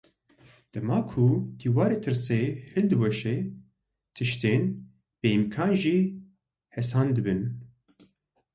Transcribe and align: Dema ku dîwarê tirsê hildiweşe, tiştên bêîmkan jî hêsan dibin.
Dema 0.73 0.97
ku 1.09 1.23
dîwarê 1.59 1.97
tirsê 2.03 2.39
hildiweşe, 2.71 3.35
tiştên 4.15 4.63
bêîmkan 5.21 5.71
jî 5.81 5.97
hêsan 6.73 7.07
dibin. 7.15 7.41